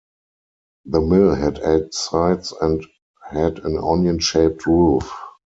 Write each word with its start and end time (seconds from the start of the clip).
The 0.85 0.99
mill 0.99 1.35
had 1.35 1.59
eight 1.59 1.93
sides 1.93 2.53
and 2.59 2.83
had 3.29 3.59
an 3.59 3.77
onion-shaped 3.77 4.65
roof. 4.65 5.13